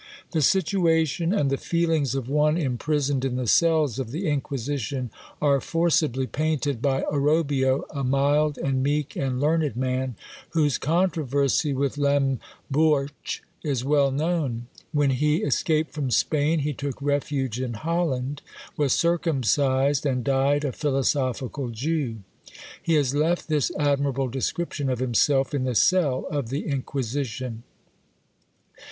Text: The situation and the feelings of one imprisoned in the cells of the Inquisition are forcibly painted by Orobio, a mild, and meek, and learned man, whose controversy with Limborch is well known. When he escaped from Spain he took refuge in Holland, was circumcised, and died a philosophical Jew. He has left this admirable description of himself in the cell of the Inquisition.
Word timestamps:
The 0.31 0.41
situation 0.41 1.31
and 1.31 1.51
the 1.51 1.57
feelings 1.57 2.15
of 2.15 2.27
one 2.27 2.57
imprisoned 2.57 3.23
in 3.23 3.35
the 3.35 3.45
cells 3.45 3.99
of 3.99 4.09
the 4.09 4.27
Inquisition 4.27 5.11
are 5.39 5.61
forcibly 5.61 6.25
painted 6.25 6.81
by 6.81 7.03
Orobio, 7.03 7.83
a 7.91 8.03
mild, 8.03 8.57
and 8.57 8.81
meek, 8.81 9.15
and 9.15 9.39
learned 9.39 9.75
man, 9.77 10.15
whose 10.53 10.79
controversy 10.79 11.71
with 11.71 11.99
Limborch 11.99 13.41
is 13.61 13.85
well 13.85 14.09
known. 14.09 14.65
When 14.91 15.11
he 15.11 15.43
escaped 15.43 15.91
from 15.91 16.09
Spain 16.09 16.61
he 16.61 16.73
took 16.73 16.99
refuge 16.99 17.61
in 17.61 17.73
Holland, 17.75 18.41
was 18.75 18.93
circumcised, 18.93 20.03
and 20.03 20.23
died 20.23 20.65
a 20.65 20.71
philosophical 20.71 21.69
Jew. 21.69 22.23
He 22.81 22.95
has 22.95 23.13
left 23.13 23.47
this 23.49 23.71
admirable 23.77 24.29
description 24.29 24.89
of 24.89 24.97
himself 24.97 25.53
in 25.53 25.63
the 25.63 25.75
cell 25.75 26.25
of 26.31 26.49
the 26.49 26.65
Inquisition. 26.65 27.61